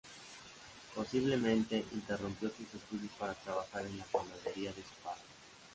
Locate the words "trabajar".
3.35-3.85